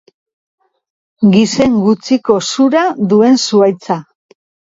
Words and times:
Gizen 1.33 1.75
gutxiko 1.89 2.39
zura 2.53 2.83
duen 3.13 3.39
zuhaitza. 3.45 4.01